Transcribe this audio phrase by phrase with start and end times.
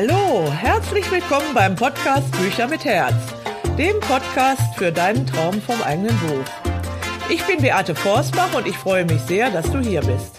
[0.00, 3.16] Hallo, herzlich willkommen beim Podcast Bücher mit Herz,
[3.76, 6.44] dem Podcast für deinen Traum vom eigenen Buch.
[7.28, 10.36] Ich bin Beate Forsbach und ich freue mich sehr, dass du hier bist.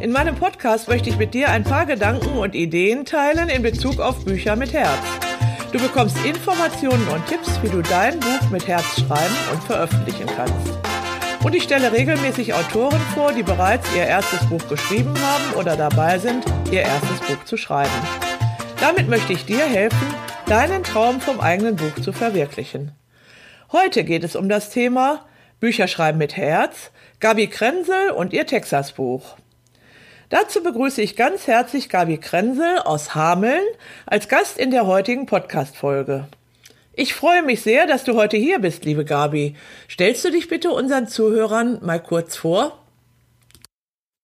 [0.00, 4.00] In meinem Podcast möchte ich mit dir ein paar Gedanken und Ideen teilen in Bezug
[4.00, 5.02] auf Bücher mit Herz.
[5.72, 10.78] Du bekommst Informationen und Tipps, wie du dein Buch mit Herz schreiben und veröffentlichen kannst.
[11.44, 16.18] Und ich stelle regelmäßig Autoren vor, die bereits ihr erstes Buch geschrieben haben oder dabei
[16.18, 18.29] sind, ihr erstes Buch zu schreiben.
[18.80, 20.14] Damit möchte ich dir helfen,
[20.46, 22.92] deinen Traum vom eigenen Buch zu verwirklichen.
[23.72, 25.26] Heute geht es um das Thema
[25.60, 29.36] Bücherschreiben mit Herz, Gabi Krenzel und ihr Texas-Buch.
[30.30, 33.64] Dazu begrüße ich ganz herzlich Gabi Krenzel aus Hameln
[34.06, 36.26] als Gast in der heutigen Podcast-Folge.
[36.94, 39.56] Ich freue mich sehr, dass du heute hier bist, liebe Gabi.
[39.90, 42.78] Stellst du dich bitte unseren Zuhörern mal kurz vor?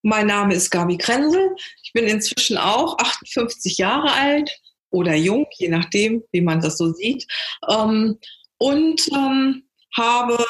[0.07, 1.57] Mein Name ist Gabi Krenzel.
[1.83, 4.49] Ich bin inzwischen auch 58 Jahre alt
[4.91, 7.27] oder jung, je nachdem, wie man das so sieht.
[7.69, 8.17] Ähm,
[8.57, 9.65] und ähm,
[9.97, 10.47] habe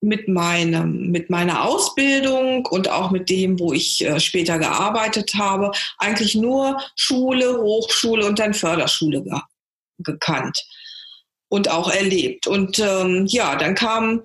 [0.00, 5.70] mit, meinem, mit meiner Ausbildung und auch mit dem, wo ich äh, später gearbeitet habe,
[5.98, 9.38] eigentlich nur Schule, Hochschule und dann Förderschule ge
[9.98, 10.60] gekannt
[11.48, 12.48] und auch erlebt.
[12.48, 14.24] Und ähm, ja, dann kam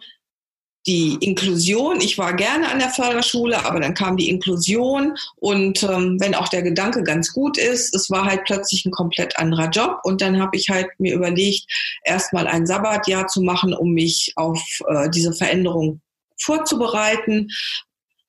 [0.87, 2.01] die Inklusion.
[2.01, 6.47] Ich war gerne an der Förderschule, aber dann kam die Inklusion und ähm, wenn auch
[6.47, 10.41] der Gedanke ganz gut ist, es war halt plötzlich ein komplett anderer Job und dann
[10.41, 11.65] habe ich halt mir überlegt,
[12.03, 16.01] erstmal ein Sabbatjahr zu machen, um mich auf äh, diese Veränderung
[16.39, 17.49] vorzubereiten.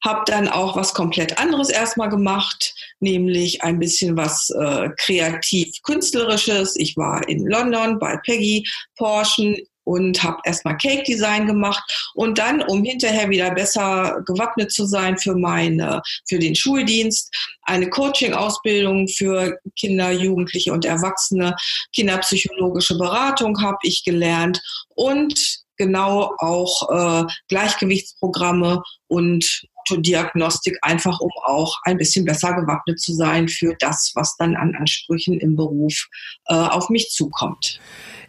[0.05, 6.75] Habe dann auch was komplett anderes erstmal gemacht, nämlich ein bisschen was äh, kreativ-künstlerisches.
[6.77, 11.83] Ich war in London bei Peggy Porschen und habe erstmal Cake Design gemacht
[12.15, 17.31] und dann, um hinterher wieder besser gewappnet zu sein für meine, für den Schuldienst,
[17.63, 21.55] eine Coaching-Ausbildung für Kinder, Jugendliche und Erwachsene,
[21.95, 24.61] kinderpsychologische Beratung habe ich gelernt
[24.95, 33.13] und genau auch äh, Gleichgewichtsprogramme und Diagnostik, einfach um auch ein bisschen besser gewappnet zu
[33.15, 36.09] sein für das, was dann an Ansprüchen im Beruf
[36.47, 37.81] äh, auf mich zukommt.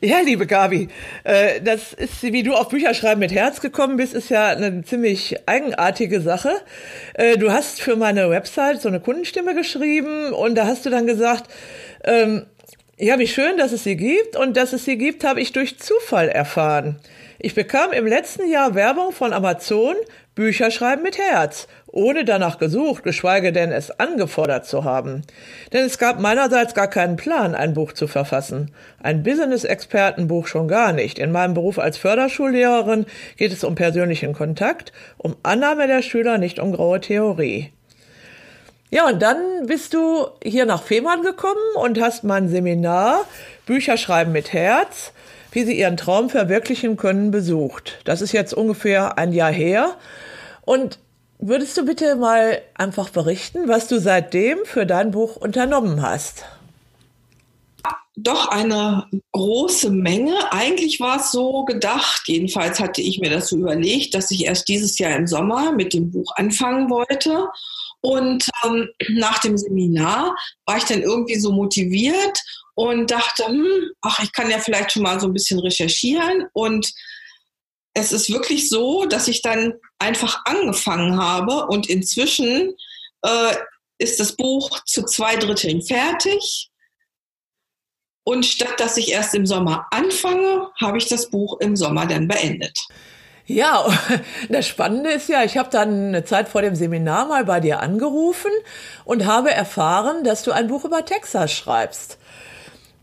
[0.03, 0.89] Ja, liebe Gabi,
[1.23, 5.37] äh, das ist, wie du auf Bücherschreiben mit Herz gekommen bist, ist ja eine ziemlich
[5.47, 6.51] eigenartige Sache.
[7.13, 11.07] Äh, du hast für meine Website so eine Kundenstimme geschrieben und da hast du dann
[11.07, 11.49] gesagt,
[12.03, 12.47] ähm,
[12.97, 15.79] ja, wie schön, dass es sie gibt und dass es sie gibt, habe ich durch
[15.79, 16.99] Zufall erfahren.
[17.39, 19.95] Ich bekam im letzten Jahr Werbung von Amazon
[20.35, 25.21] Bücher schreiben mit Herz, ohne danach gesucht, geschweige denn es angefordert zu haben.
[25.71, 28.71] Denn es gab meinerseits gar keinen Plan, ein Buch zu verfassen.
[29.01, 31.19] Ein Business-Expertenbuch schon gar nicht.
[31.19, 33.05] In meinem Beruf als Förderschullehrerin
[33.37, 37.71] geht es um persönlichen Kontakt, um Annahme der Schüler, nicht um graue Theorie.
[38.93, 43.25] Ja, und dann bist du hier nach Fehmarn gekommen und hast mein Seminar
[43.65, 45.11] Bücher schreiben mit Herz
[45.53, 47.99] wie sie ihren Traum verwirklichen können, besucht.
[48.05, 49.95] Das ist jetzt ungefähr ein Jahr her.
[50.61, 50.99] Und
[51.39, 56.45] würdest du bitte mal einfach berichten, was du seitdem für dein Buch unternommen hast?
[58.15, 60.33] Doch eine große Menge.
[60.51, 64.67] Eigentlich war es so gedacht, jedenfalls hatte ich mir das so überlegt, dass ich erst
[64.67, 67.47] dieses Jahr im Sommer mit dem Buch anfangen wollte.
[68.05, 72.37] Und ähm, nach dem Seminar war ich dann irgendwie so motiviert
[72.75, 76.45] und dachte, hm, ach, ich kann ja vielleicht schon mal so ein bisschen recherchieren.
[76.51, 76.91] Und
[77.93, 82.75] es ist wirklich so, dass ich dann einfach angefangen habe und inzwischen
[83.21, 83.55] äh,
[83.99, 86.69] ist das Buch zu zwei Dritteln fertig.
[88.25, 92.27] Und statt dass ich erst im Sommer anfange, habe ich das Buch im Sommer dann
[92.27, 92.77] beendet.
[93.45, 93.85] Ja,
[94.49, 97.79] das Spannende ist ja, ich habe dann eine Zeit vor dem Seminar mal bei dir
[97.79, 98.51] angerufen
[99.05, 102.17] und habe erfahren, dass du ein Buch über Texas schreibst.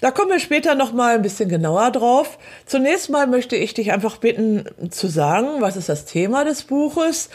[0.01, 2.39] Da kommen wir später noch mal ein bisschen genauer drauf.
[2.65, 7.29] Zunächst mal möchte ich dich einfach bitten zu sagen, was ist das Thema des Buches,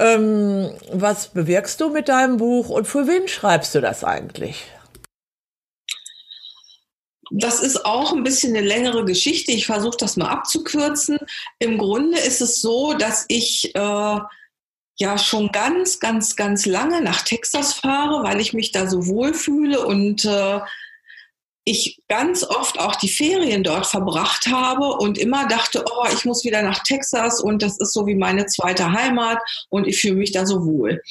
[0.00, 4.64] ähm, was bewirkst du mit deinem Buch und für wen schreibst du das eigentlich?
[7.30, 9.52] Das ist auch ein bisschen eine längere Geschichte.
[9.52, 11.18] Ich versuche das mal abzukürzen.
[11.58, 14.20] Im Grunde ist es so, dass ich äh,
[14.98, 19.84] ja schon ganz, ganz, ganz lange nach Texas fahre, weil ich mich da so wohlfühle
[19.84, 20.60] und äh,
[21.68, 26.44] ich ganz oft auch die Ferien dort verbracht habe und immer dachte, oh, ich muss
[26.44, 29.38] wieder nach Texas und das ist so wie meine zweite Heimat
[29.68, 31.02] und ich fühle mich da so wohl.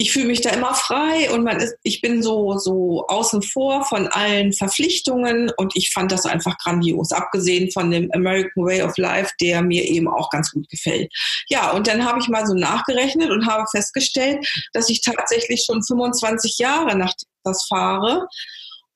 [0.00, 3.84] Ich fühle mich da immer frei und man ist, ich bin so, so außen vor
[3.84, 8.96] von allen Verpflichtungen und ich fand das einfach grandios, abgesehen von dem American Way of
[8.96, 11.12] Life, der mir eben auch ganz gut gefällt.
[11.50, 14.38] Ja, und dann habe ich mal so nachgerechnet und habe festgestellt,
[14.72, 18.26] dass ich tatsächlich schon 25 Jahre nach Texas fahre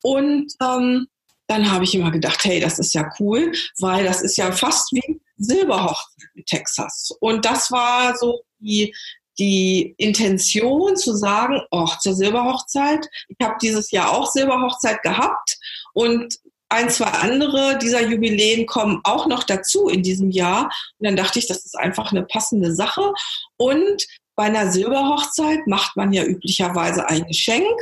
[0.02, 1.06] Und ähm,
[1.48, 4.90] dann habe ich immer gedacht, hey, das ist ja cool, weil das ist ja fast
[4.92, 7.10] wie Silberhochzeit mit Texas.
[7.20, 8.94] Und das war so die,
[9.38, 13.06] die Intention zu sagen, oh, zur Silberhochzeit.
[13.28, 15.58] Ich habe dieses Jahr auch Silberhochzeit gehabt
[15.92, 16.38] und
[16.68, 20.64] ein, zwei andere dieser Jubiläen kommen auch noch dazu in diesem Jahr.
[20.98, 23.12] Und dann dachte ich, das ist einfach eine passende Sache.
[23.56, 24.04] Und
[24.34, 27.80] bei einer Silberhochzeit macht man ja üblicherweise ein Geschenk.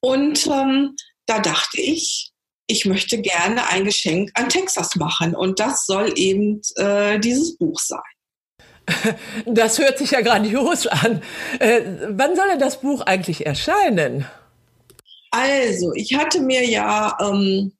[0.00, 0.94] Und ähm,
[1.26, 2.32] da dachte ich,
[2.66, 5.34] ich möchte gerne ein Geschenk an Texas machen.
[5.34, 8.00] Und das soll eben äh, dieses Buch sein.
[9.46, 11.22] Das hört sich ja grandios an.
[11.58, 14.26] Äh, wann soll denn das Buch eigentlich erscheinen?
[15.30, 17.72] Also, ich hatte mir ja ähm,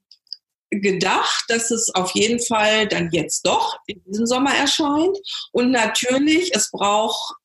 [0.71, 5.17] gedacht, dass es auf jeden Fall dann jetzt doch in diesem Sommer erscheint.
[5.53, 7.37] Und natürlich, es braucht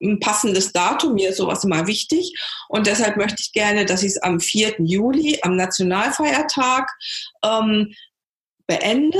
[0.00, 1.14] ein passendes Datum.
[1.14, 2.32] Mir ist sowas immer wichtig.
[2.68, 4.76] Und deshalb möchte ich gerne, dass ich es am 4.
[4.78, 6.88] Juli, am Nationalfeiertag,
[7.44, 7.92] ähm,
[8.66, 9.18] beende.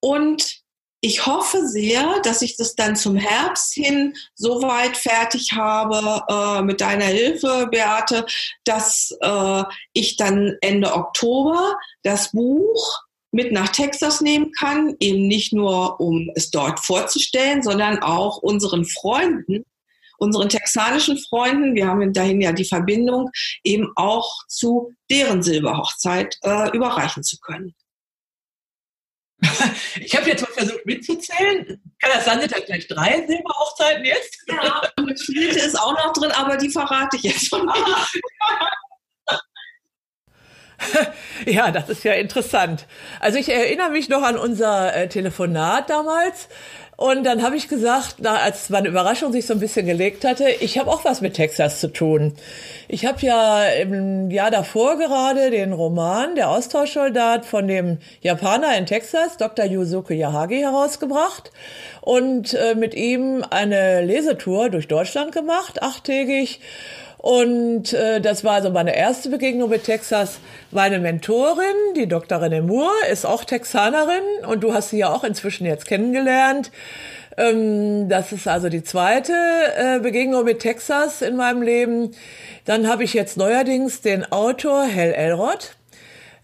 [0.00, 0.62] Und
[1.00, 6.62] ich hoffe sehr, dass ich das dann zum Herbst hin so weit fertig habe äh,
[6.62, 8.26] mit deiner Hilfe, Beate,
[8.64, 9.62] dass äh,
[9.92, 16.30] ich dann Ende Oktober das Buch mit nach Texas nehmen kann, eben nicht nur um
[16.34, 19.64] es dort vorzustellen, sondern auch unseren Freunden,
[20.16, 23.30] unseren texanischen Freunden, wir haben dahin ja die Verbindung,
[23.62, 27.74] eben auch zu deren Silberhochzeit äh, überreichen zu können.
[30.00, 31.80] Ich habe jetzt mal versucht mitzuzählen.
[32.00, 34.44] Kann das sein, dass gleich drei Silberhochzeiten jetzt?
[34.48, 37.70] Ja, und eine vierte ist auch noch drin, aber die verrate ich jetzt schon.
[41.46, 42.86] ja, das ist ja interessant.
[43.20, 46.48] Also ich erinnere mich noch an unser äh, Telefonat damals.
[46.96, 50.50] Und dann habe ich gesagt, na, als meine Überraschung sich so ein bisschen gelegt hatte,
[50.50, 52.34] ich habe auch was mit Texas zu tun.
[52.88, 58.86] Ich habe ja im Jahr davor gerade den Roman Der Austauschsoldat von dem Japaner in
[58.86, 59.66] Texas, Dr.
[59.66, 61.52] Yusuke Yahagi, herausgebracht
[62.00, 66.60] und äh, mit ihm eine Lesetour durch Deutschland gemacht, achttägig.
[67.18, 70.38] Und äh, das war also meine erste Begegnung mit Texas.
[70.70, 72.38] Meine Mentorin, die Dr.
[72.38, 76.70] René Moore, ist auch Texanerin und du hast sie ja auch inzwischen jetzt kennengelernt.
[77.36, 82.12] Ähm, das ist also die zweite äh, Begegnung mit Texas in meinem Leben.
[82.64, 85.76] Dann habe ich jetzt neuerdings den Autor Hal Elrod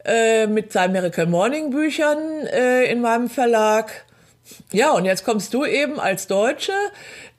[0.05, 4.05] äh, mit seinen Miracle Morning Büchern äh, in meinem Verlag.
[4.73, 6.73] Ja, und jetzt kommst du eben als Deutsche,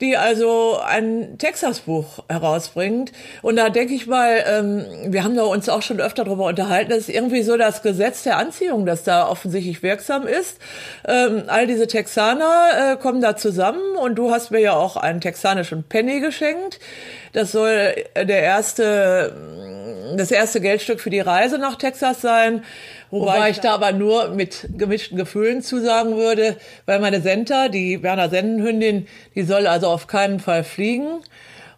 [0.00, 3.12] die also ein Texas-Buch herausbringt.
[3.40, 6.90] Und da denke ich mal, ähm, wir haben da uns auch schon öfter darüber unterhalten,
[6.90, 10.58] das ist irgendwie so das Gesetz der Anziehung, das da offensichtlich wirksam ist.
[11.08, 15.20] Ähm, all diese Texaner äh, kommen da zusammen und du hast mir ja auch einen
[15.20, 16.78] texanischen Penny geschenkt.
[17.32, 19.34] Das soll der erste,
[20.16, 22.62] das erste Geldstück für die Reise nach Texas sein.
[23.10, 26.56] Wobei ich da aber nur mit gemischten Gefühlen zusagen würde,
[26.86, 31.22] weil meine Senta, die Berner Sennenhündin, die soll also auf keinen Fall fliegen.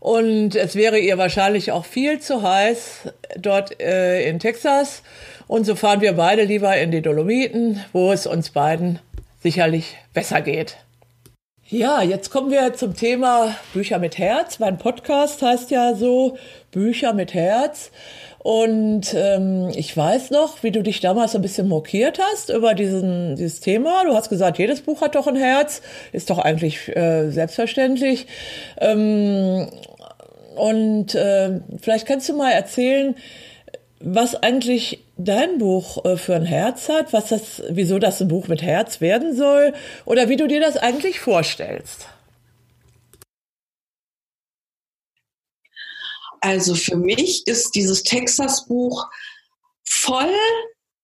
[0.01, 5.03] Und es wäre ihr wahrscheinlich auch viel zu heiß dort äh, in Texas.
[5.49, 9.01] Und so fahren wir beide lieber in die Dolomiten, wo es uns beiden
[9.43, 10.77] sicherlich besser geht.
[11.71, 14.59] Ja, jetzt kommen wir zum Thema Bücher mit Herz.
[14.59, 16.39] Mein Podcast heißt ja so
[16.71, 17.91] Bücher mit Herz.
[18.39, 23.37] Und ähm, ich weiß noch, wie du dich damals ein bisschen mokiert hast über diesen,
[23.37, 24.05] dieses Thema.
[24.05, 25.83] Du hast gesagt, jedes Buch hat doch ein Herz.
[26.13, 28.27] Ist doch eigentlich äh, selbstverständlich.
[28.81, 29.69] Ähm,
[30.55, 33.17] und äh, vielleicht kannst du mal erzählen,
[34.01, 38.49] was eigentlich dein Buch äh, für ein Herz hat, was das, wieso das ein Buch
[38.49, 39.73] mit Herz werden soll
[40.05, 42.07] oder wie du dir das eigentlich vorstellst.
[46.41, 49.07] Also für mich ist dieses Texas-Buch
[49.85, 50.35] voll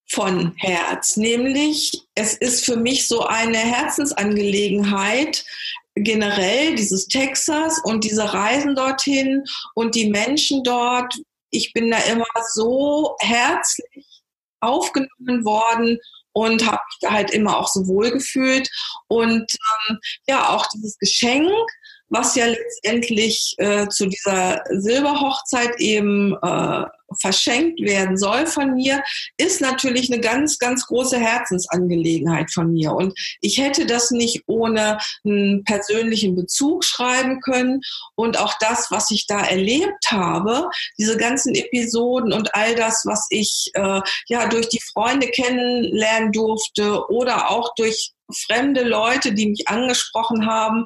[0.07, 5.43] von Herz, nämlich es ist für mich so eine Herzensangelegenheit,
[5.95, 11.13] generell dieses Texas und diese Reisen dorthin und die Menschen dort.
[11.49, 14.05] Ich bin da immer so herzlich
[14.59, 15.99] aufgenommen worden
[16.33, 18.69] und habe mich da halt immer auch so wohl gefühlt.
[19.07, 19.49] Und
[19.89, 21.49] ähm, ja, auch dieses Geschenk,
[22.09, 26.85] was ja letztendlich äh, zu dieser Silberhochzeit eben äh,
[27.21, 29.03] verschenkt werden soll von mir,
[29.37, 32.93] ist natürlich eine ganz, ganz große Herzensangelegenheit von mir.
[32.93, 37.81] Und ich hätte das nicht ohne einen persönlichen Bezug schreiben können.
[38.15, 43.27] Und auch das, was ich da erlebt habe, diese ganzen Episoden und all das, was
[43.29, 49.67] ich äh, ja durch die Freunde kennenlernen durfte oder auch durch fremde Leute, die mich
[49.67, 50.85] angesprochen haben,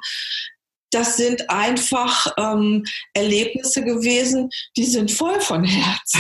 [0.92, 6.14] das sind einfach ähm, Erlebnisse gewesen, die sind voll von Herz.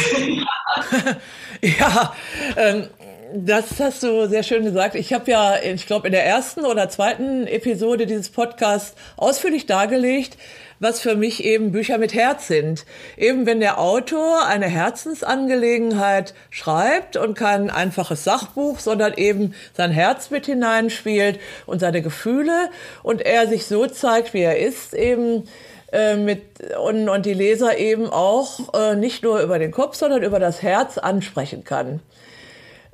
[1.62, 2.16] ja,
[2.56, 2.88] ähm,
[3.34, 4.96] das hast du sehr schön gesagt.
[4.96, 10.38] Ich habe ja, ich glaube, in der ersten oder zweiten Episode dieses Podcasts ausführlich dargelegt,
[10.80, 12.86] was für mich eben Bücher mit Herz sind.
[13.18, 20.30] Eben wenn der Autor eine Herzensangelegenheit schreibt und kein einfaches Sachbuch, sondern eben sein Herz
[20.30, 22.70] mit hineinspielt und seine Gefühle
[23.04, 25.44] und er sich so zeigt, wie er ist, eben
[25.92, 26.44] äh, mit
[26.82, 30.62] und, und die Leser eben auch äh, nicht nur über den Kopf, sondern über das
[30.62, 32.02] Herz ansprechen kann.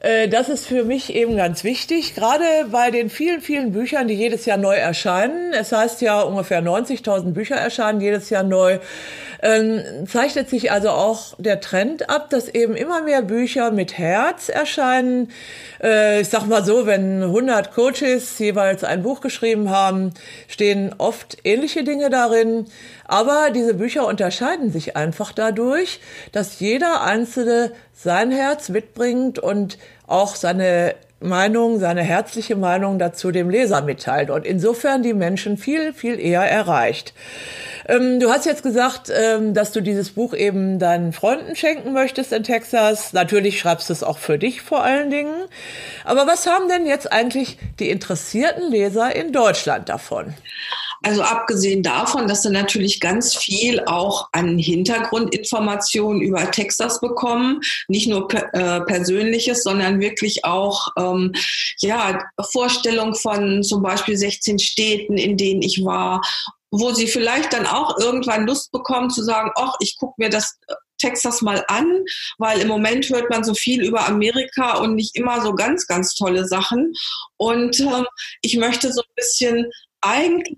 [0.05, 4.13] Äh, das ist für mich eben ganz wichtig, gerade bei den vielen, vielen Büchern, die
[4.13, 5.51] jedes Jahr neu erscheinen.
[5.51, 8.77] Es heißt ja, ungefähr 90.000 Bücher erscheinen jedes Jahr neu.
[9.41, 14.49] Ähm, zeichnet sich also auch der Trend ab, dass eben immer mehr Bücher mit Herz
[14.49, 15.31] erscheinen.
[15.81, 20.13] Äh, ich sag mal so, wenn 100 Coaches jeweils ein Buch geschrieben haben,
[20.47, 22.65] stehen oft ähnliche Dinge darin.
[23.07, 25.99] Aber diese Bücher unterscheiden sich einfach dadurch,
[26.31, 33.49] dass jeder einzelne sein Herz mitbringt und auch seine Meinung, seine herzliche Meinung dazu dem
[33.49, 37.13] Leser mitteilt und insofern die Menschen viel, viel eher erreicht.
[37.87, 42.33] Ähm, du hast jetzt gesagt, ähm, dass du dieses Buch eben deinen Freunden schenken möchtest
[42.33, 43.13] in Texas.
[43.13, 45.33] Natürlich schreibst du es auch für dich vor allen Dingen.
[46.03, 50.33] Aber was haben denn jetzt eigentlich die interessierten Leser in Deutschland davon?
[51.05, 58.07] Also abgesehen davon, dass sie natürlich ganz viel auch an Hintergrundinformationen über Texas bekommen, nicht
[58.07, 61.31] nur äh, persönliches, sondern wirklich auch ähm,
[61.77, 62.17] ja
[62.51, 66.21] Vorstellung von zum Beispiel 16 Städten, in denen ich war,
[66.71, 70.57] wo sie vielleicht dann auch irgendwann Lust bekommen zu sagen, ach, ich gucke mir das
[70.67, 72.03] äh, Texas mal an,
[72.39, 76.15] weil im Moment hört man so viel über Amerika und nicht immer so ganz, ganz
[76.15, 76.93] tolle Sachen.
[77.37, 78.03] Und äh,
[78.41, 79.69] ich möchte so ein bisschen
[80.01, 80.57] eigentlich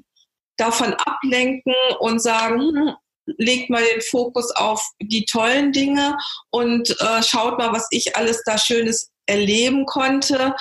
[0.57, 2.95] davon ablenken und sagen, hm,
[3.37, 6.17] legt mal den Fokus auf die tollen Dinge
[6.49, 10.55] und äh, schaut mal, was ich alles da Schönes erleben konnte.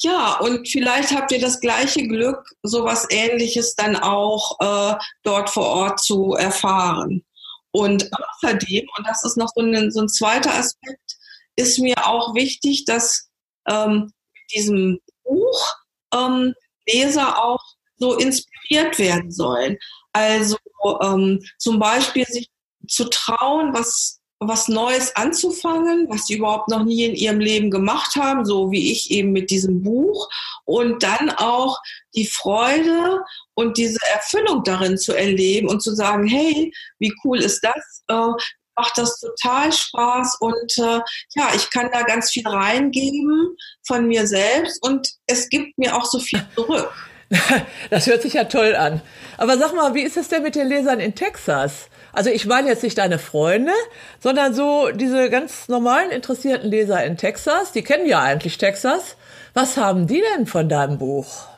[0.00, 5.66] Ja, und vielleicht habt ihr das gleiche Glück, sowas Ähnliches dann auch äh, dort vor
[5.66, 7.24] Ort zu erfahren.
[7.72, 11.16] Und außerdem, und das ist noch so ein, so ein zweiter Aspekt,
[11.56, 13.28] ist mir auch wichtig, dass
[13.68, 15.74] ähm, mit diesem Buch
[16.14, 16.54] ähm,
[16.86, 17.62] Leser auch
[17.98, 19.76] so inspiriert werden sollen.
[20.12, 20.56] Also
[21.02, 22.48] ähm, zum Beispiel sich
[22.86, 28.16] zu trauen, was, was Neues anzufangen, was sie überhaupt noch nie in ihrem Leben gemacht
[28.16, 30.28] haben, so wie ich eben mit diesem Buch.
[30.64, 31.78] Und dann auch
[32.14, 33.20] die Freude
[33.54, 38.04] und diese Erfüllung darin zu erleben und zu sagen, hey, wie cool ist das?
[38.08, 38.32] Äh,
[38.78, 41.00] macht das total Spaß und äh,
[41.34, 46.04] ja, ich kann da ganz viel reingeben von mir selbst und es gibt mir auch
[46.04, 46.92] so viel zurück.
[47.90, 49.00] Das hört sich ja toll an.
[49.36, 51.88] Aber sag mal, wie ist es denn mit den Lesern in Texas?
[52.12, 53.72] Also ich meine jetzt nicht deine Freunde,
[54.20, 59.16] sondern so diese ganz normalen interessierten Leser in Texas, die kennen ja eigentlich Texas.
[59.54, 61.48] Was haben die denn von deinem Buch?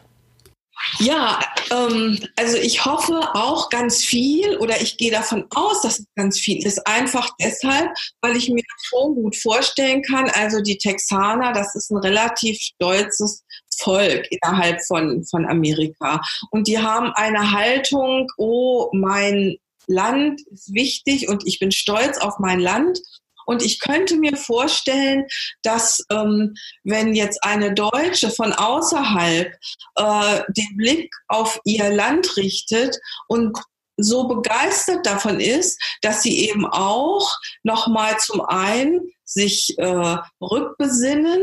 [0.98, 6.06] Ja, ähm, also ich hoffe auch ganz viel oder ich gehe davon aus, dass es
[6.16, 6.86] ganz viel ist.
[6.86, 7.90] Einfach deshalb,
[8.22, 13.44] weil ich mir schon gut vorstellen kann, also die Texaner, das ist ein relativ stolzes
[13.80, 16.20] Volk innerhalb von, von Amerika.
[16.50, 19.56] Und die haben eine Haltung, oh, mein
[19.86, 22.98] Land ist wichtig und ich bin stolz auf mein Land.
[23.46, 25.24] Und ich könnte mir vorstellen,
[25.62, 29.52] dass ähm, wenn jetzt eine Deutsche von außerhalb
[29.96, 32.96] äh, den Blick auf ihr Land richtet
[33.26, 33.58] und
[34.02, 37.28] so begeistert davon ist, dass sie eben auch
[37.62, 41.40] nochmal zum einen sich äh, rückbesinnen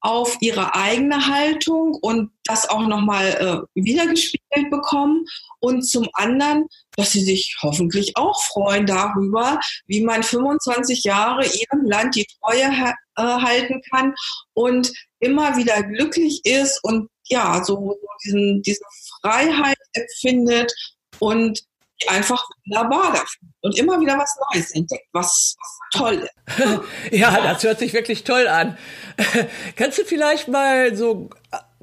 [0.00, 5.26] auf ihre eigene Haltung und das auch nochmal äh, wiedergespiegelt bekommen
[5.60, 11.84] und zum anderen, dass sie sich hoffentlich auch freuen darüber, wie man 25 Jahre ihrem
[11.84, 14.14] Land die Treue äh, halten kann
[14.54, 18.84] und immer wieder glücklich ist und ja, so, diesen, diese
[19.20, 20.72] Freiheit empfindet
[21.18, 21.60] und
[22.08, 26.80] einfach wunderbar dafür und immer wieder was Neues entdeckt, was, was toll ist.
[27.10, 28.76] ja, das hört sich wirklich toll an.
[29.76, 31.30] Kannst du vielleicht mal so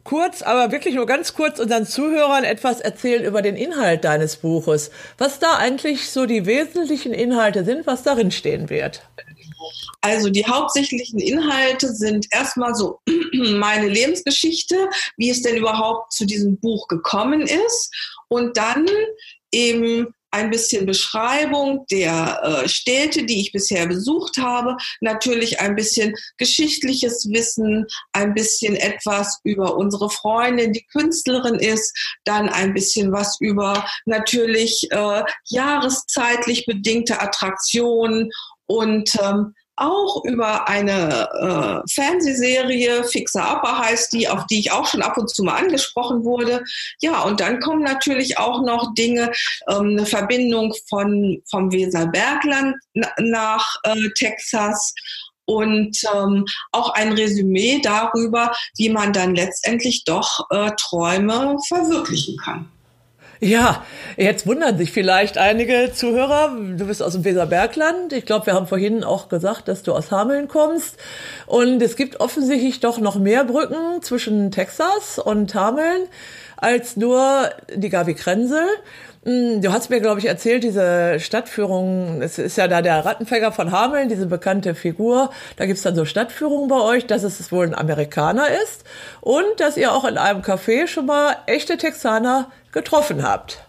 [0.04, 4.92] kurz, aber wirklich nur ganz kurz unseren Zuhörern etwas erzählen über den Inhalt deines Buches?
[5.18, 9.02] Was da eigentlich so die wesentlichen Inhalte sind, was darin stehen wird?
[10.02, 13.00] Also die hauptsächlichen Inhalte sind erstmal so
[13.34, 17.90] meine Lebensgeschichte, wie es denn überhaupt zu diesem Buch gekommen ist
[18.28, 18.86] und dann
[19.54, 26.16] eben ein bisschen Beschreibung der äh, Städte, die ich bisher besucht habe, natürlich ein bisschen
[26.38, 31.96] geschichtliches Wissen, ein bisschen etwas über unsere Freundin, die Künstlerin ist,
[32.26, 38.32] dann ein bisschen was über natürlich äh, jahreszeitlich bedingte Attraktionen
[38.66, 41.30] und ähm, auch über eine
[41.86, 45.56] äh, Fernsehserie, Fixer Upper heißt die, auf die ich auch schon ab und zu mal
[45.56, 46.64] angesprochen wurde.
[47.02, 49.32] Ja, und dann kommen natürlich auch noch Dinge,
[49.70, 52.76] ähm, eine Verbindung von, vom Weserbergland
[53.20, 54.94] nach äh, Texas
[55.46, 62.73] und ähm, auch ein Resümee darüber, wie man dann letztendlich doch äh, Träume verwirklichen kann.
[63.44, 63.84] Ja,
[64.16, 66.56] jetzt wundern sich vielleicht einige Zuhörer.
[66.78, 68.14] Du bist aus dem Weserbergland.
[68.14, 70.96] Ich glaube, wir haben vorhin auch gesagt, dass du aus Hameln kommst.
[71.46, 76.04] Und es gibt offensichtlich doch noch mehr Brücken zwischen Texas und Hameln
[76.56, 78.64] als nur die Gavi Krensel.
[78.64, 83.52] Hm, du hast mir, glaube ich, erzählt, diese Stadtführung, es ist ja da der Rattenfänger
[83.52, 85.32] von Hameln, diese bekannte Figur.
[85.56, 88.84] Da gibt's dann so Stadtführungen bei euch, dass es wohl ein Amerikaner ist
[89.22, 93.64] und dass ihr auch in einem Café schon mal echte Texaner getroffen habt.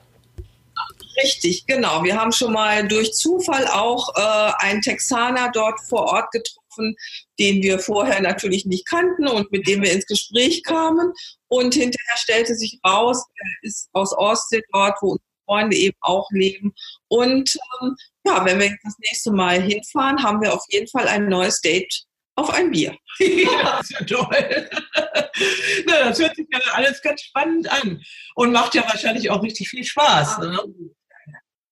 [1.23, 2.03] Richtig, genau.
[2.03, 6.97] Wir haben schon mal durch Zufall auch äh, einen Texaner dort vor Ort getroffen,
[7.39, 11.13] den wir vorher natürlich nicht kannten und mit dem wir ins Gespräch kamen.
[11.47, 16.75] Und hinterher stellte sich raus, er ist aus Austin dort, wo Freunde eben auch leben.
[17.09, 17.97] Und ähm,
[18.27, 22.05] ja, wenn wir das nächste Mal hinfahren, haben wir auf jeden Fall ein neues Date
[22.37, 22.97] auf ein Bier.
[23.19, 24.71] ja, das ist ja toll.
[25.87, 28.03] Na, das hört sich ja alles ganz spannend an
[28.35, 30.39] und macht ja wahrscheinlich auch richtig viel Spaß.
[30.39, 30.59] Ne?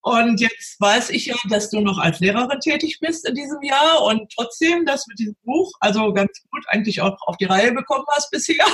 [0.05, 4.03] Und jetzt weiß ich ja, dass du noch als Lehrerin tätig bist in diesem Jahr
[4.03, 8.05] und trotzdem das mit diesem Buch, also ganz gut eigentlich auch auf die Reihe bekommen
[8.11, 8.67] hast bisher.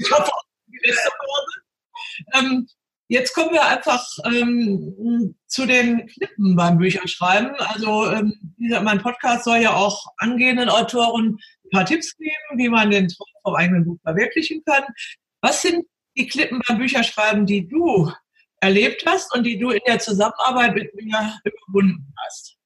[0.00, 2.46] Ich hoffe, auch die letzte Pause.
[2.46, 2.68] Ähm,
[3.14, 7.54] Jetzt kommen wir einfach ähm, zu den Klippen beim Bücherschreiben.
[7.60, 12.68] Also ähm, dieser, mein Podcast soll ja auch angehenden Autoren ein paar Tipps geben, wie
[12.68, 14.82] man den Traum vom eigenen Buch verwirklichen kann.
[15.42, 18.10] Was sind die Klippen beim Bücherschreiben, die du
[18.60, 22.56] erlebt hast und die du in der Zusammenarbeit mit mir überwunden hast?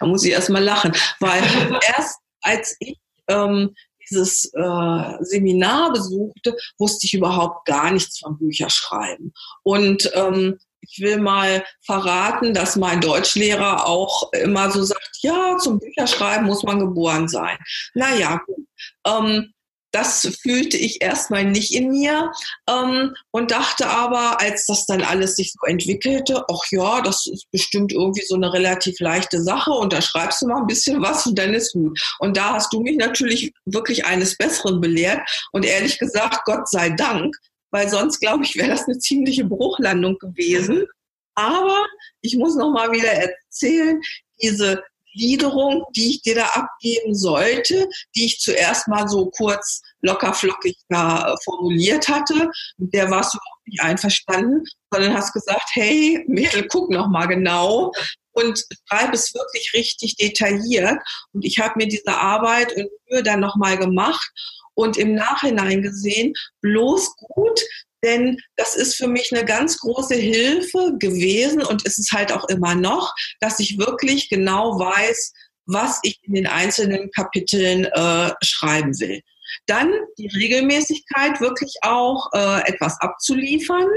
[0.00, 1.42] Da muss ich erst mal lachen, weil
[1.94, 2.96] erst als ich
[3.28, 3.74] ähm,
[4.12, 9.32] dieses äh, Seminar besuchte, wusste ich überhaupt gar nichts vom Bücherschreiben.
[9.62, 15.78] Und ähm, ich will mal verraten, dass mein Deutschlehrer auch immer so sagt, ja, zum
[15.78, 17.56] Bücherschreiben muss man geboren sein.
[17.94, 18.66] Naja, gut.
[19.06, 19.52] Ähm,
[19.92, 22.32] das fühlte ich erstmal nicht in mir
[22.68, 27.50] ähm, und dachte aber, als das dann alles sich so entwickelte, ach ja, das ist
[27.50, 31.26] bestimmt irgendwie so eine relativ leichte Sache und da schreibst du mal ein bisschen was
[31.26, 32.00] und dann ist gut.
[32.18, 35.20] Und da hast du mich natürlich wirklich eines Besseren belehrt
[35.52, 37.36] und ehrlich gesagt, Gott sei Dank,
[37.70, 40.86] weil sonst glaube ich, wäre das eine ziemliche Bruchlandung gewesen.
[41.34, 41.86] Aber
[42.20, 44.00] ich muss noch mal wieder erzählen,
[44.42, 50.76] diese Gliederung, die ich dir da abgeben sollte, die ich zuerst mal so kurz lockerflockig
[50.88, 52.50] da formuliert hatte.
[52.76, 57.26] Mit der warst du auch nicht einverstanden, sondern hast gesagt, hey, Mädel, guck noch mal
[57.26, 57.92] genau
[58.32, 60.98] und schreib es wirklich richtig detailliert.
[61.32, 64.30] Und ich habe mir diese Arbeit in Mühe dann noch mal gemacht
[64.74, 67.60] und im Nachhinein gesehen, bloß gut,
[68.02, 72.48] denn das ist für mich eine ganz große Hilfe gewesen und ist es halt auch
[72.48, 75.32] immer noch, dass ich wirklich genau weiß,
[75.66, 79.20] was ich in den einzelnen Kapiteln äh, schreiben will.
[79.66, 83.88] Dann die Regelmäßigkeit, wirklich auch äh, etwas abzuliefern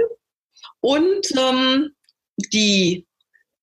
[0.81, 1.95] und ähm,
[2.53, 3.07] die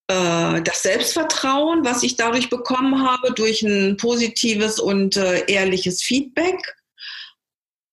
[0.09, 6.59] äh, das Selbstvertrauen, was ich dadurch bekommen habe, durch ein positives und äh, ehrliches Feedback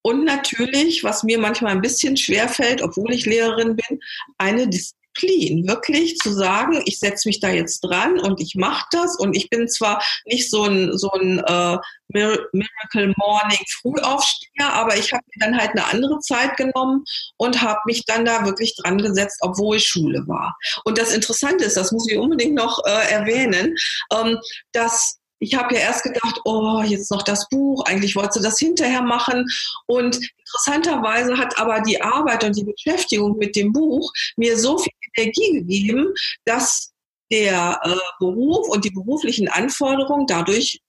[0.02, 4.00] und natürlich, was mir manchmal ein bisschen schwer fällt, obwohl ich Lehrerin bin,
[4.38, 5.68] eine Disziplin.
[5.68, 9.18] Wirklich zu sagen, ich setze mich da jetzt dran und ich mache das.
[9.18, 15.12] Und ich bin zwar nicht so ein, so ein äh, Miracle Morning Frühaufsteher, aber ich
[15.12, 17.04] habe mir dann halt eine andere Zeit genommen
[17.38, 20.56] und habe mich dann da wirklich dran gesetzt, obwohl Schule war.
[20.86, 23.76] Und das Interessante ist, das muss ich unbedingt noch äh, erwähnen,
[24.14, 24.40] ähm,
[24.72, 28.60] dass ich habe ja erst gedacht, oh, jetzt noch das Buch, eigentlich wollte sie das
[28.60, 29.46] hinterher machen.
[29.88, 34.94] Und interessanterweise hat aber die Arbeit und die Beschäftigung mit dem Buch mir so viel
[35.16, 36.14] Energie gegeben,
[36.46, 36.92] dass
[37.32, 40.80] der äh, Beruf und die beruflichen Anforderungen dadurch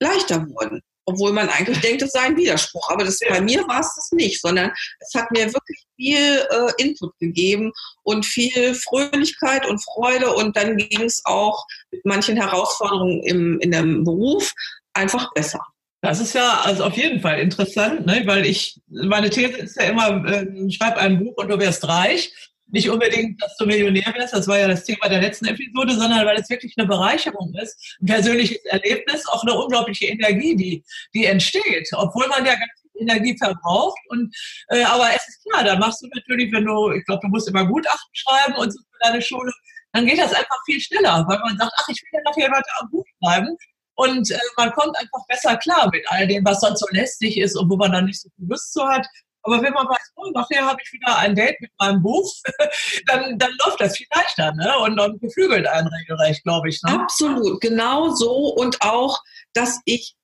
[0.00, 2.90] leichter wurden obwohl man eigentlich denkt, es sei ein Widerspruch.
[2.90, 6.82] Aber das, bei mir war es das nicht, sondern es hat mir wirklich viel äh,
[6.82, 10.34] Input gegeben und viel Fröhlichkeit und Freude.
[10.34, 14.52] Und dann ging es auch mit manchen Herausforderungen im, in dem Beruf
[14.94, 15.60] einfach besser.
[16.02, 18.22] Das ist ja also auf jeden Fall interessant, ne?
[18.26, 22.32] weil ich, meine These ist ja immer, äh, schreib ein Buch und du wirst reich.
[22.68, 26.26] Nicht unbedingt, dass du Millionär wirst, das war ja das Thema der letzten Episode, sondern
[26.26, 31.26] weil es wirklich eine Bereicherung ist, ein persönliches Erlebnis, auch eine unglaubliche Energie, die, die
[31.26, 33.98] entsteht, obwohl man ja ganz viel Energie verbraucht.
[34.08, 34.34] Und,
[34.68, 37.48] äh, aber es ist klar, da machst du natürlich, wenn du, ich glaube, du musst
[37.48, 39.52] immer Gutachten schreiben und so für deine Schule,
[39.92, 42.70] dann geht das einfach viel schneller, weil man sagt, ach, ich will ja nachher weiter
[42.80, 43.56] am Buch schreiben.
[43.94, 47.56] Und äh, man kommt einfach besser klar mit all dem, was sonst so lästig ist
[47.56, 49.06] und wo man dann nicht so viel Lust zu hat.
[49.46, 52.34] Aber wenn man weiß, oh, nachher habe ich wieder ein Date mit meinem Buch,
[53.06, 54.76] dann, dann läuft das viel leichter ne?
[54.80, 56.82] und, und beflügelt einen regelrecht, glaube ich.
[56.82, 57.00] Ne?
[57.00, 58.32] Absolut, genau so.
[58.32, 59.20] Und auch,
[59.54, 60.16] dass ich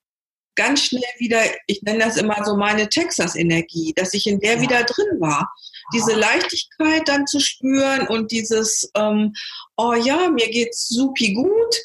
[0.57, 4.61] ganz schnell wieder, ich nenne das immer so meine Texas-Energie, dass ich in der ja.
[4.61, 5.53] wieder drin war.
[5.95, 9.33] Diese Leichtigkeit dann zu spüren und dieses, ähm,
[9.77, 11.77] oh ja, mir geht's supi gut.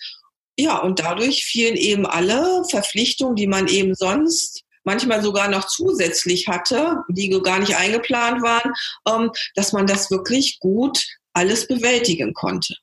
[0.60, 6.48] Ja, und dadurch fielen eben alle Verpflichtungen, die man eben sonst manchmal sogar noch zusätzlich
[6.48, 8.74] hatte, die gar nicht eingeplant waren,
[9.08, 12.74] ähm, dass man das wirklich gut alles bewältigen konnte.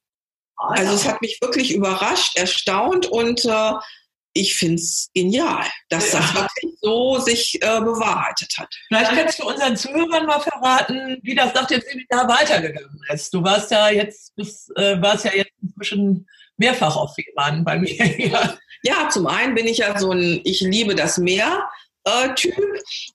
[0.57, 3.73] Ah, also es hat mich wirklich überrascht, erstaunt und äh,
[4.35, 6.21] ich finde es genial, dass ja.
[6.21, 8.69] das wirklich so sich äh, bewahrheitet hat.
[8.89, 13.33] Vielleicht kannst du unseren Zuhörern mal verraten, wie das nach dem Seminar weitergegangen ist.
[13.33, 17.95] Du warst ja jetzt, bis, äh, warst ja jetzt inzwischen mehrfach auf Fehmarn bei mir.
[18.29, 18.59] ja.
[18.83, 21.69] ja, zum einen bin ich ja so ein, ich liebe das Meer.
[22.05, 22.55] Äh, typ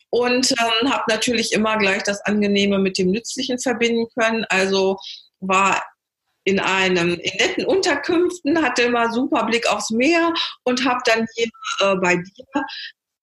[0.09, 4.45] und ähm, habe natürlich immer gleich das Angenehme mit dem Nützlichen verbinden können.
[4.49, 4.97] Also
[5.39, 5.83] war
[6.43, 11.49] in einem in netten Unterkünften, hatte immer super Blick aufs Meer und habe dann hier
[11.81, 12.63] äh, bei dir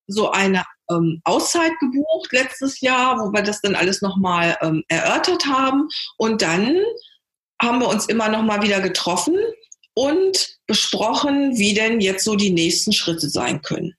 [0.07, 5.47] so eine ähm, Auszeit gebucht letztes Jahr, wo wir das dann alles nochmal ähm, erörtert
[5.47, 5.89] haben.
[6.17, 6.81] Und dann
[7.61, 9.37] haben wir uns immer nochmal wieder getroffen
[9.95, 13.95] und besprochen, wie denn jetzt so die nächsten Schritte sein können.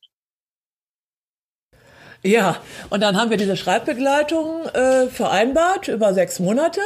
[2.24, 2.58] Ja,
[2.90, 6.82] und dann haben wir diese Schreibbegleitung äh, vereinbart über sechs Monate.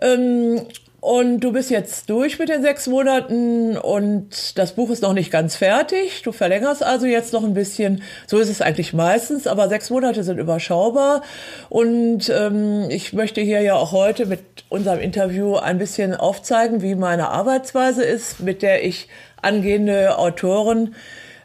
[0.00, 0.62] Ähm,
[1.00, 5.30] und du bist jetzt durch mit den sechs Monaten und das Buch ist noch nicht
[5.30, 6.22] ganz fertig.
[6.22, 8.02] Du verlängerst also jetzt noch ein bisschen.
[8.26, 11.22] So ist es eigentlich meistens, aber sechs Monate sind überschaubar.
[11.68, 16.96] Und ähm, ich möchte hier ja auch heute mit unserem Interview ein bisschen aufzeigen, wie
[16.96, 19.08] meine Arbeitsweise ist, mit der ich
[19.40, 20.96] angehende Autoren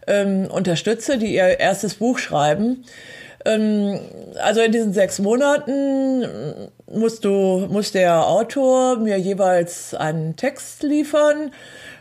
[0.07, 2.85] ähm, unterstütze, die ihr erstes Buch schreiben.
[3.45, 3.99] Ähm,
[4.41, 6.25] also in diesen sechs Monaten
[6.91, 11.51] musst du, muss der Autor mir jeweils einen Text liefern.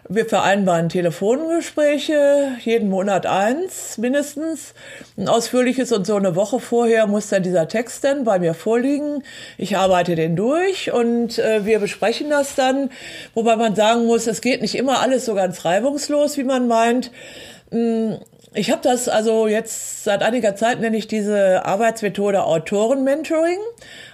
[0.09, 4.75] Wir vereinbaren Telefongespräche, jeden Monat eins mindestens.
[5.17, 9.23] Ein ausführliches und so eine Woche vorher muss dann dieser Text dann bei mir vorliegen.
[9.59, 12.91] Ich arbeite den durch und äh, wir besprechen das dann,
[13.35, 17.12] wobei man sagen muss, es geht nicht immer alles so ganz reibungslos, wie man meint.
[17.73, 18.15] Mm,
[18.55, 23.57] ich habe das also jetzt seit einiger Zeit nenne ich diese Arbeitsmethode Autorenmentoring,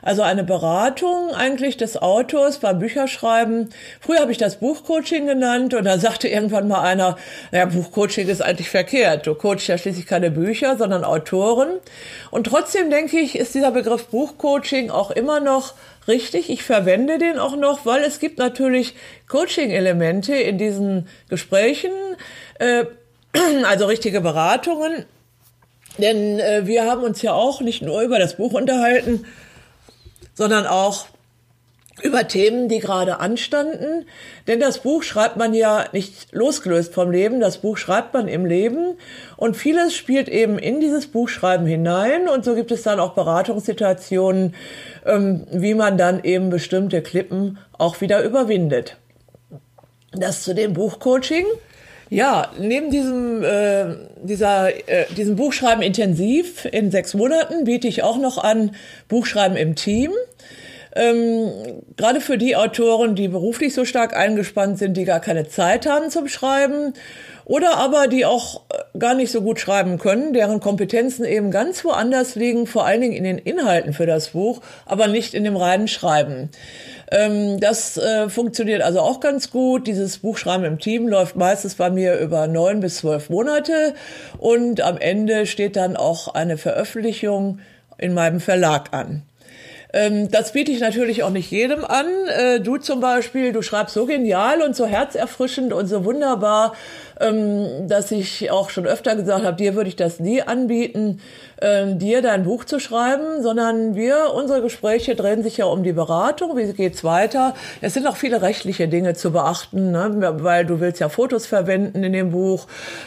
[0.00, 3.70] also eine Beratung eigentlich des Autors beim Bücherschreiben.
[4.00, 7.16] Früher habe ich das Buchcoaching genannt und dann sagte irgendwann mal einer,
[7.50, 9.26] naja, Buchcoaching ist eigentlich verkehrt.
[9.26, 11.70] Du coachst ja schließlich keine Bücher, sondern Autoren.
[12.30, 15.74] Und trotzdem denke ich, ist dieser Begriff Buchcoaching auch immer noch
[16.06, 16.48] richtig.
[16.48, 18.94] Ich verwende den auch noch, weil es gibt natürlich
[19.26, 21.90] Coaching-Elemente in diesen Gesprächen.
[22.60, 22.84] Äh,
[23.64, 25.04] also richtige Beratungen.
[25.98, 29.24] Denn äh, wir haben uns ja auch nicht nur über das Buch unterhalten,
[30.34, 31.06] sondern auch
[32.02, 34.06] über Themen, die gerade anstanden.
[34.46, 38.46] Denn das Buch schreibt man ja nicht losgelöst vom Leben, das Buch schreibt man im
[38.46, 38.96] Leben
[39.36, 44.54] und vieles spielt eben in dieses Buchschreiben hinein und so gibt es dann auch Beratungssituationen,
[45.04, 48.96] ähm, wie man dann eben bestimmte Klippen auch wieder überwindet.
[50.12, 51.44] Das zu dem Buchcoaching.
[52.10, 58.16] Ja, neben diesem, äh, dieser, äh, diesem Buchschreiben intensiv in sechs Monaten biete ich auch
[58.16, 58.74] noch an
[59.08, 60.12] Buchschreiben im Team.
[60.96, 61.50] Ähm,
[61.96, 66.10] gerade für die Autoren, die beruflich so stark eingespannt sind, die gar keine Zeit haben
[66.10, 66.94] zum Schreiben
[67.44, 71.84] oder aber die auch äh, gar nicht so gut schreiben können, deren Kompetenzen eben ganz
[71.84, 75.56] woanders liegen, vor allen Dingen in den Inhalten für das Buch, aber nicht in dem
[75.56, 76.50] reinen Schreiben.
[77.10, 79.86] Ähm, das äh, funktioniert also auch ganz gut.
[79.86, 83.94] Dieses Buchschreiben im Team läuft meistens bei mir über neun bis zwölf Monate
[84.38, 87.60] und am Ende steht dann auch eine Veröffentlichung
[87.96, 89.22] in meinem Verlag an.
[89.92, 92.06] Ähm, das biete ich natürlich auch nicht jedem an.
[92.28, 96.74] Äh, du zum Beispiel, du schreibst so genial und so herzerfrischend und so wunderbar,
[97.20, 101.20] ähm, dass ich auch schon öfter gesagt habe, dir würde ich das nie anbieten,
[101.60, 105.92] äh, dir dein Buch zu schreiben, sondern wir, unsere Gespräche drehen sich ja um die
[105.92, 107.54] Beratung, wie geht's weiter.
[107.80, 110.34] Es sind auch viele rechtliche Dinge zu beachten, ne?
[110.40, 112.66] weil du willst ja Fotos verwenden in dem Buch.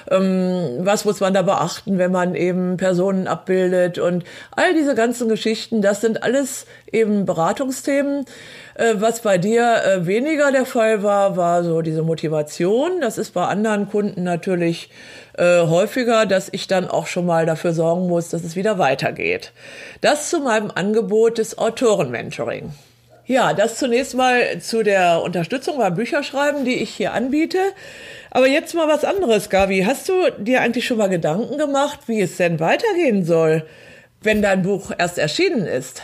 [0.10, 5.30] Ähm, was muss man da beachten, wenn man eben Personen abbildet und all diese ganzen
[5.30, 8.26] Geschichten, das sind alles eben Beratungsthemen.
[8.76, 13.02] Äh, was bei dir äh, weniger der Fall war, war so diese Motivation.
[13.02, 14.90] Das ist bei anderen Kunden natürlich
[15.42, 19.54] äh, häufiger, dass ich dann auch schon mal dafür sorgen muss, dass es wieder weitergeht.
[20.00, 22.72] Das zu meinem Angebot des Autoren-Mentoring.
[23.26, 27.58] Ja, das zunächst mal zu der Unterstützung beim Bücherschreiben, die ich hier anbiete.
[28.30, 29.84] Aber jetzt mal was anderes, Gabi.
[29.84, 33.66] Hast du dir eigentlich schon mal Gedanken gemacht, wie es denn weitergehen soll,
[34.22, 36.04] wenn dein Buch erst erschienen ist?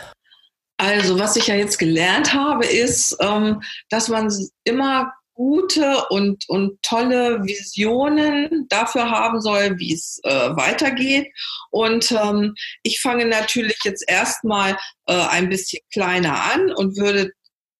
[0.78, 4.32] Also, was ich ja jetzt gelernt habe, ist, ähm, dass man
[4.63, 11.28] immer gute und, und tolle Visionen dafür haben soll, wie es äh, weitergeht.
[11.69, 17.32] Und ähm, ich fange natürlich jetzt erstmal äh, ein bisschen kleiner an und würde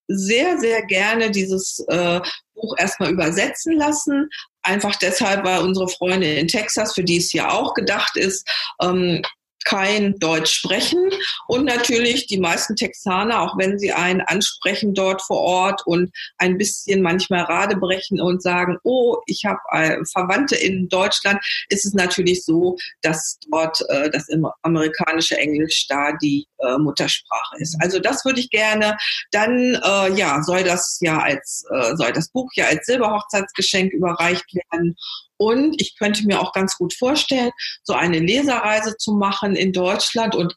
[0.08, 2.22] sehr, sehr gerne dieses äh,
[2.54, 4.30] Buch erstmal übersetzen lassen.
[4.62, 8.48] Einfach deshalb, weil unsere Freunde in Texas, für die es ja auch gedacht ist,
[8.82, 9.22] ähm,
[9.68, 11.10] kein Deutsch sprechen
[11.48, 16.58] und natürlich die meisten Texaner, auch wenn sie einen ansprechen dort vor Ort und ein
[16.58, 22.46] bisschen manchmal radebrechen und sagen, oh, ich habe äh, Verwandte in Deutschland, ist es natürlich
[22.46, 24.28] so, dass dort äh, das
[24.62, 27.76] amerikanische Englisch da die äh, Muttersprache ist.
[27.82, 28.98] Also das würde ich gerne.
[29.32, 34.46] Dann äh, ja soll das ja als äh, soll das Buch ja als Silberhochzeitsgeschenk überreicht
[34.54, 34.96] werden
[35.38, 37.52] und ich könnte mir auch ganz gut vorstellen,
[37.84, 40.56] so eine Leserreise zu machen in Deutschland und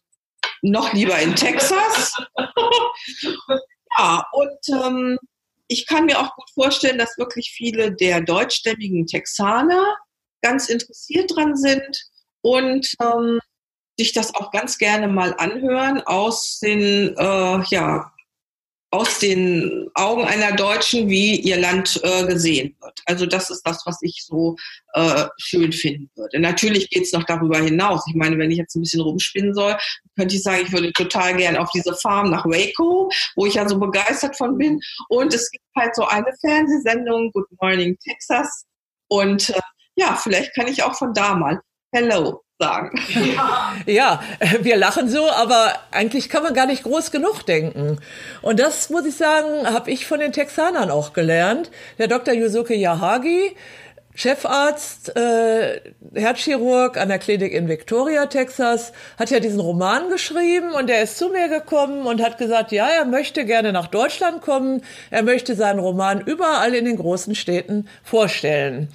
[0.62, 2.14] noch lieber in Texas.
[3.98, 5.18] ja, und ähm,
[5.68, 9.96] ich kann mir auch gut vorstellen, dass wirklich viele der deutschstämmigen Texaner
[10.42, 11.96] ganz interessiert dran sind
[12.42, 13.40] und ähm,
[13.98, 18.12] sich das auch ganz gerne mal anhören aus den äh, ja,
[18.92, 23.00] aus den Augen einer Deutschen, wie ihr Land äh, gesehen wird.
[23.06, 24.56] Also das ist das, was ich so
[24.94, 26.40] äh, schön finden würde.
[26.40, 28.02] Natürlich geht es noch darüber hinaus.
[28.08, 29.76] Ich meine, wenn ich jetzt ein bisschen rumspinnen soll,
[30.16, 33.68] könnte ich sagen, ich würde total gern auf diese Farm nach Waco, wo ich ja
[33.68, 34.80] so begeistert von bin.
[35.08, 38.64] Und es gibt halt so eine Fernsehsendung, Good Morning Texas.
[39.08, 39.60] Und äh,
[39.94, 41.60] ja, vielleicht kann ich auch von da mal
[41.92, 43.00] Hello sagen.
[43.14, 43.72] Ja.
[43.86, 44.20] ja,
[44.60, 47.98] wir lachen so, aber eigentlich kann man gar nicht groß genug denken.
[48.42, 51.70] Und das, muss ich sagen, habe ich von den Texanern auch gelernt.
[51.98, 52.34] Der Dr.
[52.34, 53.56] Yusuke Yahagi,
[54.14, 55.80] Chefarzt, äh,
[56.14, 61.16] Herzchirurg an der Klinik in Victoria, Texas, hat ja diesen Roman geschrieben und er ist
[61.16, 65.54] zu mir gekommen und hat gesagt, ja, er möchte gerne nach Deutschland kommen, er möchte
[65.54, 68.88] seinen Roman überall in den großen Städten vorstellen.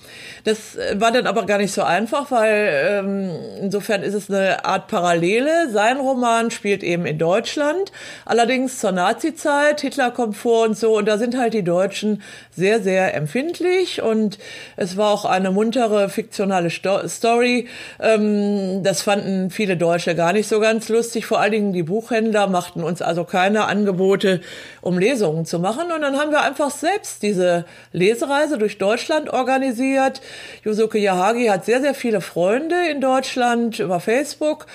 [0.44, 4.66] Das äh, war dann aber gar nicht so einfach, weil ähm, insofern ist es eine
[4.66, 5.70] Art Parallele.
[5.72, 7.94] Sein Roman spielt eben in Deutschland,
[8.26, 12.82] allerdings zur Nazi-Zeit, Hitler kommt vor und so und da sind halt die Deutschen sehr,
[12.82, 14.38] sehr empfindlich und
[14.76, 17.68] es war auch eine muntere fiktionale Sto Story.
[18.00, 21.26] Ähm, das fanden viele Deutsche gar nicht so ganz lustig.
[21.26, 24.42] Vor allen Dingen die Buchhändler machten uns also keine Angebote,
[24.82, 25.92] um Lesungen zu machen.
[25.92, 30.22] Und dann haben wir einfach selbst diese Lesereise durch Deutschland organisiert.
[30.64, 34.66] Yusuke Yahagi hat sehr, sehr viele Freunde in Deutschland über Facebook.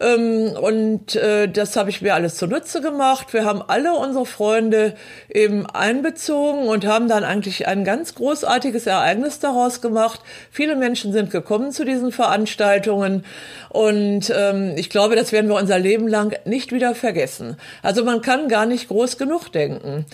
[0.00, 3.32] Ähm, und äh, das habe ich mir alles zunutze gemacht.
[3.32, 4.94] Wir haben alle unsere Freunde
[5.28, 10.20] eben einbezogen und haben dann eigentlich ein ganz großartiges Ereignis daraus gemacht.
[10.50, 13.24] Viele Menschen sind gekommen zu diesen Veranstaltungen
[13.68, 17.56] und ähm, ich glaube, das werden wir unser Leben lang nicht wieder vergessen.
[17.82, 20.06] Also man kann gar nicht groß genug denken.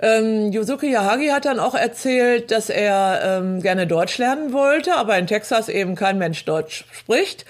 [0.00, 5.18] Ähm, Yusuke Yahagi hat dann auch erzählt, dass er ähm, gerne Deutsch lernen wollte, aber
[5.18, 7.44] in Texas eben kein Mensch Deutsch spricht.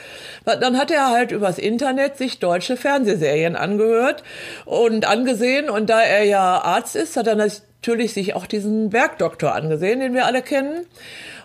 [0.45, 4.25] Dann hat er halt übers Internet sich deutsche Fernsehserien angehört
[4.65, 9.55] und angesehen und da er ja Arzt ist, hat er natürlich sich auch diesen Bergdoktor
[9.55, 10.87] angesehen, den wir alle kennen.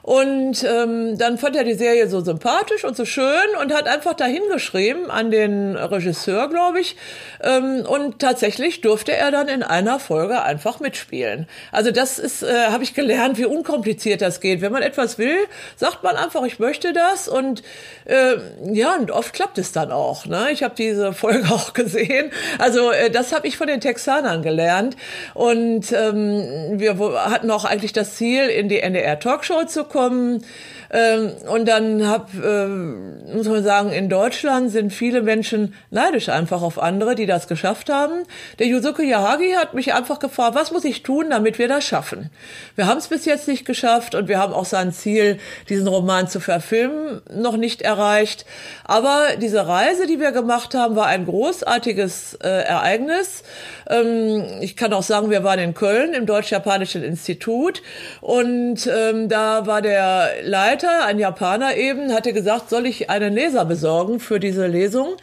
[0.02, 3.26] Und ähm, dann fand er die Serie so sympathisch und so schön
[3.62, 6.96] und hat einfach dahin geschrieben an den Regisseur, glaube ich.
[7.42, 11.48] Ähm, und tatsächlich durfte er dann in einer Folge einfach mitspielen.
[11.72, 14.62] Also das ist, äh, habe ich gelernt, wie unkompliziert das geht.
[14.62, 15.38] Wenn man etwas will,
[15.76, 17.28] sagt man einfach, ich möchte das.
[17.28, 17.64] Und
[18.06, 18.38] äh,
[18.72, 20.26] ja, und oft klappt es dann auch.
[20.26, 20.52] Ne?
[20.52, 22.32] Ich habe diese Folge auch gesehen.
[22.60, 24.96] Also äh, das habe ich von den Texanern gelernt.
[25.34, 26.98] Und ähm, wir
[27.30, 30.44] hatten auch eigentlich das Ziel, in die NDR Talkshow zu kommen kommen.
[30.92, 36.62] Ähm, und dann hab, äh, muss man sagen, in Deutschland sind viele Menschen neidisch einfach
[36.62, 38.24] auf andere, die das geschafft haben.
[38.60, 42.30] Der Yusuke Yahagi hat mich einfach gefragt, was muss ich tun, damit wir das schaffen?
[42.76, 46.28] Wir haben es bis jetzt nicht geschafft und wir haben auch sein Ziel, diesen Roman
[46.28, 48.46] zu verfilmen, noch nicht erreicht.
[48.86, 53.44] Aber diese Reise, die wir gemacht haben, war ein großartiges äh, Ereignis.
[53.90, 57.82] Ähm, ich kann auch sagen, wir waren in Köln im Deutsch-Japanischen Institut
[58.22, 63.34] und ähm, da war der Leiter Leiter, ein Japaner eben, hatte gesagt, soll ich einen
[63.34, 65.16] Leser besorgen für diese Lesung?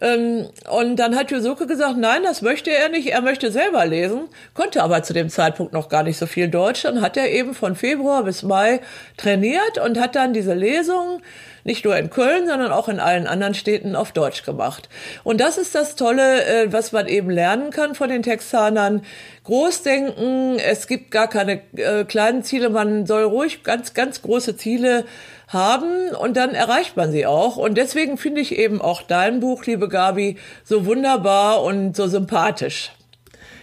[0.00, 4.22] Ähm, und dann hat Yusuke gesagt, nein, das möchte er nicht, er möchte selber lesen,
[4.52, 6.82] konnte aber zu dem Zeitpunkt noch gar nicht so viel Deutsch.
[6.82, 8.80] Dann hat er eben von Februar bis Mai
[9.16, 11.20] trainiert und hat dann diese Lesung
[11.66, 14.88] nicht nur in Köln, sondern auch in allen anderen Städten auf Deutsch gemacht.
[15.24, 19.02] Und das ist das Tolle, äh, was man eben lernen kann von den Texanern.
[19.44, 25.04] Großdenken, es gibt gar keine äh, kleinen Ziele, man soll ruhig ganz, ganz große Ziele
[25.48, 27.56] haben und dann erreicht man sie auch.
[27.56, 32.92] Und deswegen finde ich eben auch dein Buch, liebe Gabi, so wunderbar und so sympathisch.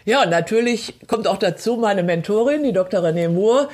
[0.06, 3.00] Ja, natürlich kommt auch dazu meine Mentorin, die Dr.
[3.00, 3.70] René Moore,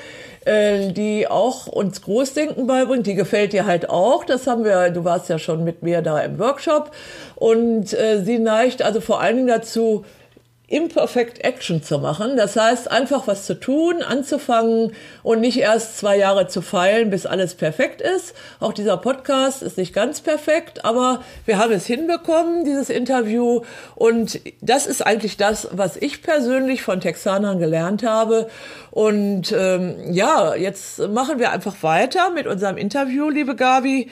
[0.50, 3.06] äh, die auch uns Großdenken beibringt.
[3.06, 4.24] Die gefällt dir halt auch.
[4.24, 6.92] Das haben wir, du warst ja schon mit mir da im Workshop.
[7.36, 10.06] Und äh, sie neigt also vor allen Dingen dazu,
[10.70, 12.38] Imperfect Action zu machen.
[12.38, 17.26] Das heißt, einfach was zu tun, anzufangen und nicht erst zwei Jahre zu feilen, bis
[17.26, 18.36] alles perfekt ist.
[18.60, 23.62] Auch dieser Podcast ist nicht ganz perfekt, aber wir haben es hinbekommen, dieses Interview.
[23.96, 28.48] Und das ist eigentlich das, was ich persönlich von Texanern gelernt habe.
[28.92, 34.10] Und ähm, ja, jetzt machen wir einfach weiter mit unserem Interview, liebe Gabi.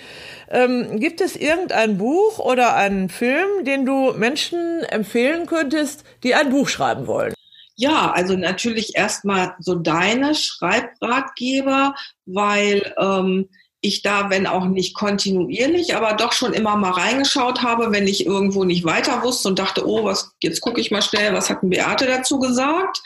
[0.49, 6.49] Ähm, gibt es irgendein Buch oder einen Film, den du Menschen empfehlen könntest, die ein
[6.49, 7.33] Buch schreiben wollen?
[7.75, 11.93] Ja, also natürlich erstmal so deine Schreibratgeber,
[12.25, 13.49] weil ähm,
[13.81, 18.25] ich da, wenn auch nicht kontinuierlich, aber doch schon immer mal reingeschaut habe, wenn ich
[18.25, 21.61] irgendwo nicht weiter wusste und dachte, oh, was, jetzt gucke ich mal schnell, was hat
[21.61, 22.99] denn Beate dazu gesagt?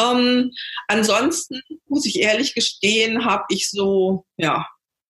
[0.00, 0.52] Ähm,
[0.88, 4.66] ansonsten muss ich ehrlich gestehen, habe ich so, ja,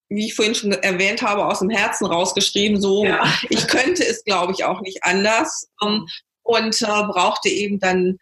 [0.09, 2.79] wie ich vorhin schon erwähnt habe, aus dem Herzen rausgeschrieben.
[2.81, 3.23] So, ja.
[3.49, 5.69] ich könnte es, glaube ich, auch nicht anders.
[5.81, 6.05] Ähm,
[6.43, 8.17] und äh, brauchte eben dann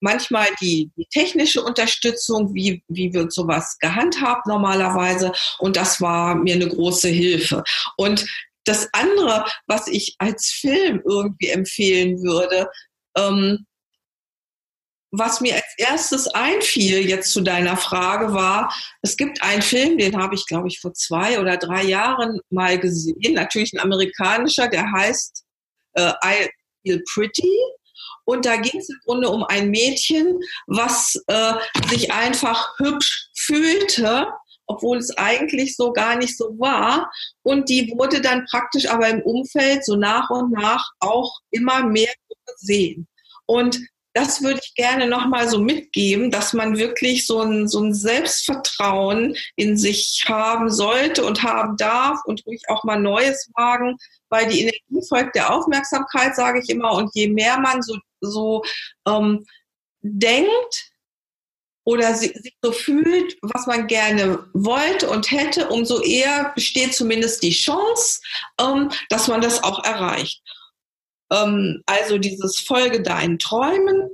[0.00, 5.32] manchmal die, die technische Unterstützung, wie, wie wird sowas gehandhabt normalerweise.
[5.58, 7.62] Und das war mir eine große Hilfe.
[7.96, 8.26] Und
[8.64, 12.68] das andere, was ich als Film irgendwie empfehlen würde,
[13.16, 13.66] ähm,
[15.12, 20.16] was mir als erstes einfiel jetzt zu deiner Frage war, es gibt einen Film, den
[20.16, 24.90] habe ich, glaube ich, vor zwei oder drei Jahren mal gesehen, natürlich ein amerikanischer, der
[24.92, 25.44] heißt
[25.94, 26.48] äh, I
[26.82, 27.52] Feel Pretty.
[28.24, 31.54] Und da ging es im Grunde um ein Mädchen, was äh,
[31.88, 34.28] sich einfach hübsch fühlte,
[34.66, 37.10] obwohl es eigentlich so gar nicht so war.
[37.42, 42.12] Und die wurde dann praktisch aber im Umfeld so nach und nach auch immer mehr
[42.46, 43.08] gesehen.
[43.46, 43.80] Und
[44.14, 49.36] das würde ich gerne nochmal so mitgeben, dass man wirklich so ein, so ein Selbstvertrauen
[49.56, 53.96] in sich haben sollte und haben darf und ruhig auch mal Neues wagen,
[54.28, 56.92] weil die Energie folgt der Aufmerksamkeit, sage ich immer.
[56.92, 58.62] Und je mehr man so, so
[59.06, 59.46] ähm,
[60.02, 60.90] denkt
[61.84, 67.50] oder sich so fühlt, was man gerne wollte und hätte, umso eher besteht zumindest die
[67.50, 68.20] Chance,
[68.60, 70.42] ähm, dass man das auch erreicht.
[71.32, 74.10] Ähm, also dieses Folge deinen Träumen.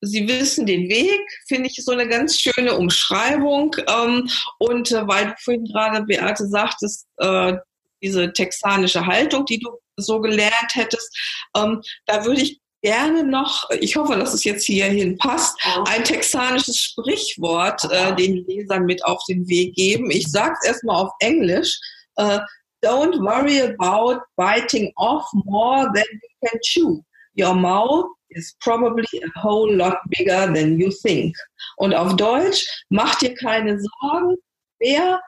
[0.00, 3.74] Sie wissen den Weg, finde ich so eine ganz schöne Umschreibung.
[3.88, 7.54] Ähm, und äh, weil du vorhin gerade, Beate, sagtest, äh,
[8.00, 11.18] diese texanische Haltung, die du so gelernt hättest,
[11.56, 16.76] ähm, da würde ich gerne noch, ich hoffe, dass es jetzt hierhin passt, ein texanisches
[16.76, 20.10] Sprichwort äh, den Lesern mit auf den Weg geben.
[20.10, 21.78] Ich sage es erstmal auf Englisch.
[22.16, 22.38] Äh,
[22.80, 27.02] Don't worry about biting off more than you can chew.
[27.34, 31.34] Your mouth is probably a whole lot bigger than you think.
[31.78, 34.36] Und auf Deutsch, mach dir keine Sorgen,
[34.80, 35.20] mehr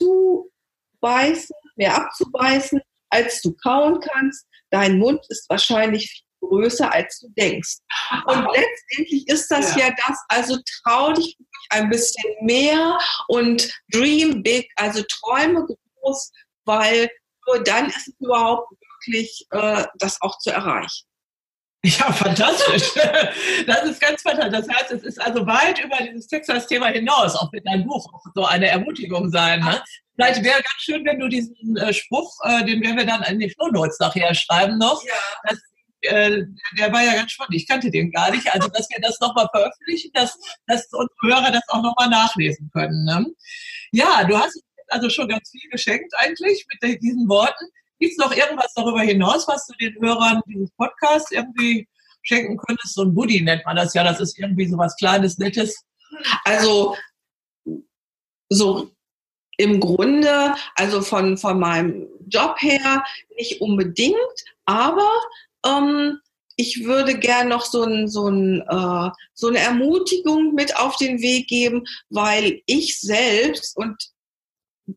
[0.00, 0.48] zu
[1.00, 4.46] beißen, mehr abzubeißen, als du kauen kannst.
[4.70, 7.78] Dein Mund ist wahrscheinlich viel größer, als du denkst.
[8.26, 11.36] Und letztendlich ist das ja, ja das, also trau dich
[11.70, 15.66] ein bisschen mehr und dream big, also träume
[16.00, 16.30] groß,
[16.64, 17.08] weil
[17.46, 18.70] nur dann ist es überhaupt
[19.06, 21.06] möglich, äh, das auch zu erreichen.
[21.84, 22.90] Ja, fantastisch.
[23.66, 24.66] Das ist ganz fantastisch.
[24.66, 28.44] Das heißt, es ist also weit über dieses Texas-Thema hinaus, auch mit deinem Buch, so
[28.44, 29.60] eine Ermutigung sein.
[29.60, 29.82] Ne?
[30.14, 33.40] Vielleicht wäre ganz schön, wenn du diesen äh, Spruch, äh, den werden wir dann in
[33.40, 35.02] die Show Notes nachher schreiben noch.
[35.04, 35.14] Ja.
[35.48, 35.58] Das,
[36.02, 36.44] äh,
[36.78, 37.54] der war ja ganz spannend.
[37.54, 38.52] Ich kannte den gar nicht.
[38.52, 43.04] Also, dass wir das nochmal veröffentlichen, dass, dass unsere Hörer das auch nochmal nachlesen können.
[43.04, 43.26] Ne?
[43.92, 47.66] Ja, du hast also schon ganz viel geschenkt eigentlich mit diesen Worten.
[47.98, 51.88] Gibt es noch irgendwas darüber hinaus, was du den Hörern dieses Podcasts irgendwie
[52.22, 52.94] schenken könntest?
[52.94, 54.04] So ein Buddy nennt man das ja.
[54.04, 55.84] Das ist irgendwie so was Kleines, Nettes.
[56.44, 56.96] Also
[58.48, 58.90] so
[59.56, 63.04] im Grunde, also von, von meinem Job her
[63.36, 64.16] nicht unbedingt,
[64.64, 65.08] aber
[65.66, 66.18] ähm,
[66.56, 71.20] ich würde gern noch so, ein, so, ein, äh, so eine Ermutigung mit auf den
[71.20, 73.96] Weg geben, weil ich selbst und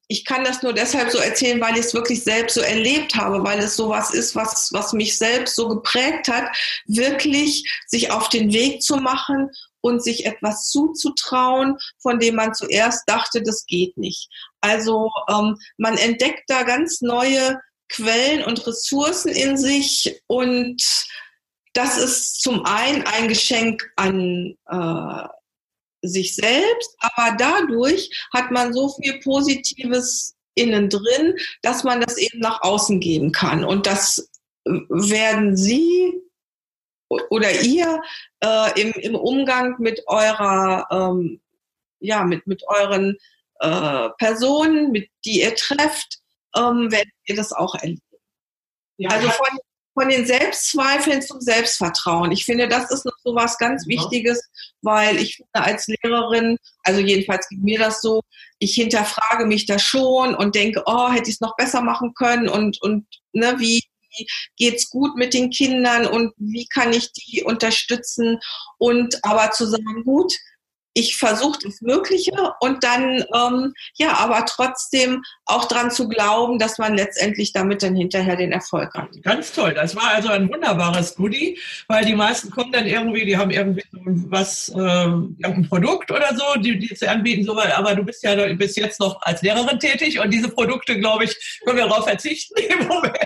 [0.07, 3.43] ich kann das nur deshalb so erzählen, weil ich es wirklich selbst so erlebt habe,
[3.43, 6.45] weil es sowas ist, was, was mich selbst so geprägt hat,
[6.85, 9.49] wirklich sich auf den Weg zu machen
[9.81, 14.27] und sich etwas zuzutrauen, von dem man zuerst dachte, das geht nicht.
[14.59, 17.59] Also ähm, man entdeckt da ganz neue
[17.89, 20.81] Quellen und Ressourcen in sich und
[21.73, 25.27] das ist zum einen ein Geschenk an äh,
[26.01, 32.39] sich selbst, aber dadurch hat man so viel Positives innen drin, dass man das eben
[32.39, 33.65] nach außen geben kann.
[33.65, 34.29] Und das
[34.65, 36.13] werden Sie
[37.29, 38.01] oder ihr
[38.43, 41.41] äh, im, im Umgang mit eurer, ähm,
[41.99, 43.17] ja, mit, mit euren
[43.59, 46.19] äh, Personen, mit die ihr trefft,
[46.57, 48.01] ähm, werdet ihr das auch erleben.
[48.97, 49.59] Ja, also von,
[49.93, 52.31] von den Selbstzweifeln zum Selbstvertrauen.
[52.31, 54.41] Ich finde, das ist noch so was ganz Wichtiges,
[54.81, 58.21] weil ich finde, als Lehrerin, also jedenfalls geht mir das so,
[58.59, 62.49] ich hinterfrage mich da schon und denke, oh, hätte ich es noch besser machen können
[62.49, 63.83] und, und ne, wie,
[64.17, 64.27] wie
[64.57, 68.39] geht's gut mit den Kindern und wie kann ich die unterstützen
[68.77, 70.33] und aber zu sagen, gut,
[70.97, 72.31] ich versuche das Mögliche
[72.61, 77.95] und dann, ähm, ja, aber trotzdem auch dran zu glauben, dass man letztendlich damit dann
[77.95, 79.09] hinterher den Erfolg hat.
[79.21, 79.73] Ganz toll.
[79.73, 83.83] Das war also ein wunderbares Goodie, weil die meisten kommen dann irgendwie, die haben irgendwie
[84.29, 88.53] was, äh, irgendein Produkt oder so, die, die sie anbieten, so, aber du bist ja
[88.53, 92.55] bis jetzt noch als Lehrerin tätig und diese Produkte, glaube ich, können wir darauf verzichten
[92.79, 93.17] im Moment.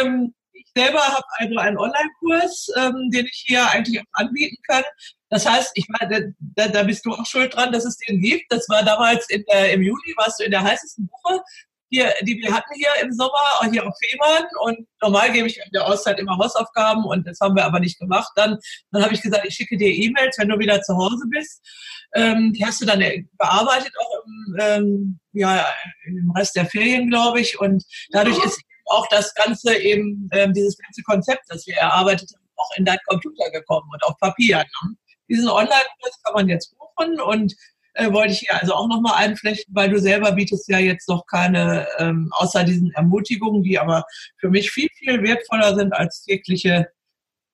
[0.00, 4.82] ähm, ich selber habe also einen Online-Kurs, ähm, den ich hier eigentlich auch anbieten kann.
[5.30, 8.50] Das heißt, ich meine, da, da bist du auch schuld dran, dass es den gibt.
[8.50, 11.42] Das war damals in der, im Juli, warst du in der heißesten Woche,
[11.90, 14.44] hier, die wir hatten hier im Sommer, hier auf Fehmarn.
[14.60, 17.98] Und normal gebe ich in der Auszeit immer Hausaufgaben und das haben wir aber nicht
[17.98, 18.30] gemacht.
[18.36, 18.58] Dann,
[18.90, 21.66] dann habe ich gesagt, ich schicke dir E-Mails, wenn du wieder zu Hause bist.
[22.14, 23.00] Ähm, die hast du dann
[23.38, 25.66] bearbeitet auch im, ähm, ja,
[26.06, 27.58] im Rest der Ferien, glaube ich.
[27.58, 32.48] Und dadurch ist auch das Ganze eben, ähm, dieses ganze Konzept, das wir erarbeitet haben,
[32.56, 34.58] auch in deinen Computer gekommen und auf Papier.
[34.58, 34.96] Ne?
[35.28, 37.54] Diesen Online-Kurs kann man jetzt buchen und
[37.94, 41.26] äh, wollte ich hier also auch nochmal einflechten, weil du selber bietest ja jetzt noch
[41.26, 44.04] keine, ähm, außer diesen Ermutigungen, die aber
[44.38, 46.88] für mich viel, viel wertvoller sind als jegliche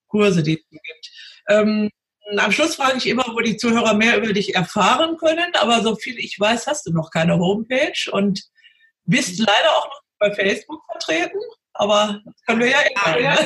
[0.08, 1.10] Kurse, die es gibt.
[1.48, 1.90] Ähm,
[2.36, 5.96] am Schluss frage ich immer, wo die Zuhörer mehr über dich erfahren können, aber so
[5.96, 8.42] viel ich weiß, hast du noch keine Homepage und
[9.04, 11.38] bist leider auch noch bei Facebook vertreten,
[11.74, 13.20] aber das können wir ja immer.
[13.20, 13.36] Ja,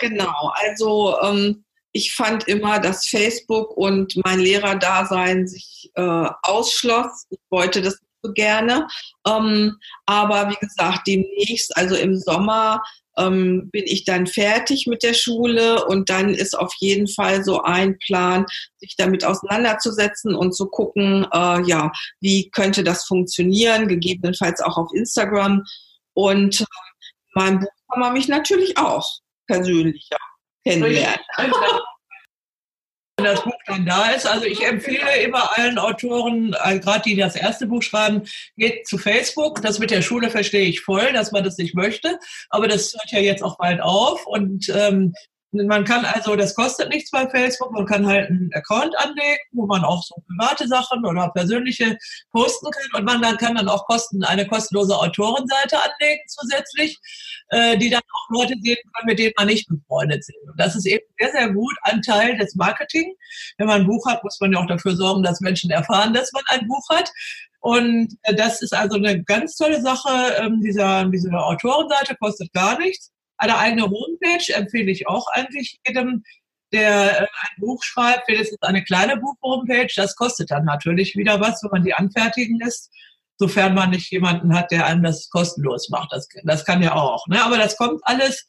[0.00, 1.64] genau, also ähm,
[1.96, 7.24] ich fand immer, dass Facebook und mein Lehrerdasein sich äh, ausschloss.
[7.30, 8.86] Ich wollte das nicht so gerne.
[9.26, 12.82] Ähm, aber wie gesagt, demnächst, also im Sommer,
[13.16, 17.62] ähm, bin ich dann fertig mit der Schule und dann ist auf jeden Fall so
[17.62, 18.44] ein Plan,
[18.76, 21.90] sich damit auseinanderzusetzen und zu gucken, äh, ja,
[22.20, 25.64] wie könnte das funktionieren, gegebenenfalls auch auf Instagram.
[26.12, 26.64] Und äh,
[27.34, 30.18] mein Buch kann man mich natürlich auch persönlicher
[30.66, 31.20] kennenlernen.
[33.18, 34.26] Wenn das Buch dann da ist.
[34.26, 38.24] Also ich empfehle immer allen Autoren, äh, gerade die das erste Buch schreiben,
[38.58, 39.62] geht zu Facebook.
[39.62, 42.18] Das mit der Schule verstehe ich voll, dass man das nicht möchte.
[42.50, 44.26] Aber das hört ja jetzt auch bald auf.
[44.26, 45.14] Und ähm,
[45.64, 49.66] man kann also, das kostet nichts bei Facebook, man kann halt einen Account anlegen, wo
[49.66, 51.96] man auch so private Sachen oder persönliche
[52.32, 56.98] posten kann und man dann kann dann auch kosten, eine kostenlose Autorenseite anlegen zusätzlich,
[57.50, 60.36] äh, die dann auch Leute sehen können, mit denen man nicht befreundet sind.
[60.48, 63.14] Und das ist eben sehr, sehr gut ein Teil des Marketing.
[63.58, 66.32] Wenn man ein Buch hat, muss man ja auch dafür sorgen, dass Menschen erfahren, dass
[66.32, 67.10] man ein Buch hat.
[67.60, 70.34] Und äh, das ist also eine ganz tolle Sache.
[70.38, 73.10] Ähm, dieser, diese Autorenseite kostet gar nichts.
[73.38, 76.22] Eine eigene Homepage empfehle ich auch eigentlich jedem,
[76.72, 79.92] der äh, ein Buch schreibt, wenigstens eine kleine Buch-Homepage.
[79.94, 82.90] Das kostet dann natürlich wieder was, wenn man die anfertigen lässt,
[83.38, 86.12] sofern man nicht jemanden hat, der einem das kostenlos macht.
[86.12, 87.26] Das, das kann ja auch.
[87.28, 87.42] Ne?
[87.42, 88.46] Aber das kommt alles.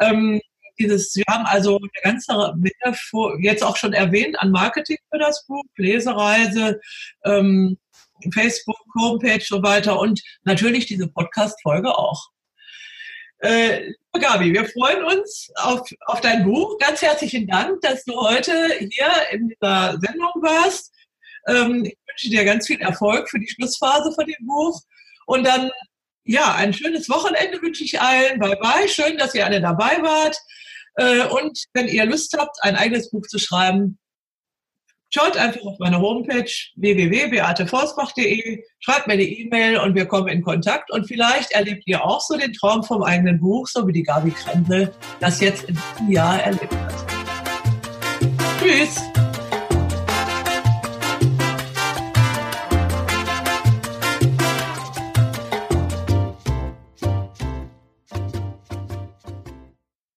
[0.00, 0.40] Ähm,
[0.78, 5.46] dieses, wir haben also eine ganze Menge jetzt auch schon erwähnt an Marketing für das
[5.46, 6.80] Buch, Lesereise,
[7.24, 7.78] ähm,
[8.32, 12.28] Facebook, Homepage so weiter und natürlich diese Podcast-Folge auch.
[13.38, 16.78] Äh, Gabi, wir freuen uns auf, auf dein Buch.
[16.78, 20.92] Ganz herzlichen Dank, dass du heute hier in dieser Sendung warst.
[21.48, 24.80] Ähm, ich wünsche dir ganz viel Erfolg für die Schlussphase von dem Buch
[25.26, 25.70] Und dann,
[26.24, 28.38] ja, ein schönes Wochenende wünsche ich allen.
[28.38, 28.88] Bye bye.
[28.88, 30.36] Schön, dass ihr alle dabei wart.
[30.96, 33.98] Äh, und wenn ihr Lust habt, ein eigenes Buch zu schreiben,
[35.12, 40.90] schaut einfach auf meine Homepage www.beateforstbach.de, schreibt mir eine E-Mail und wir kommen in Kontakt.
[40.90, 44.30] Und vielleicht erlebt ihr auch so den Traum vom eigenen Buch, so wie die Gabi
[44.30, 46.94] Krendel das jetzt in diesem Jahr erlebt hat.
[48.60, 49.02] Tschüss!